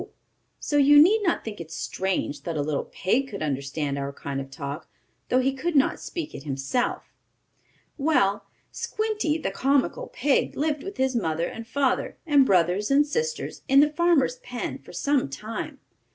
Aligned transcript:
So 0.59 0.77
you 0.77 0.99
need 0.99 1.21
not 1.21 1.45
think 1.45 1.61
it 1.61 1.69
strange 1.69 2.41
that 2.41 2.57
a 2.57 2.63
little 2.63 2.89
pig 2.91 3.27
could 3.29 3.43
understand 3.43 3.99
our 3.99 4.11
kind 4.11 4.41
of 4.41 4.49
talk, 4.49 4.87
though 5.29 5.39
he 5.41 5.53
could 5.53 5.75
not 5.75 5.99
speak 5.99 6.33
it 6.33 6.41
himself. 6.41 7.13
Well, 7.99 8.45
Squinty, 8.71 9.37
the 9.37 9.51
comical 9.51 10.07
pig, 10.07 10.57
lived 10.57 10.81
with 10.81 10.97
his 10.97 11.15
mother 11.15 11.45
and 11.45 11.67
father 11.67 12.17
and 12.25 12.47
brothers 12.47 12.89
and 12.89 13.05
sisters 13.05 13.61
in 13.67 13.79
the 13.79 13.91
farmer's 13.91 14.37
pen 14.37 14.79
for 14.79 14.91
some 14.91 15.29
time. 15.29 15.77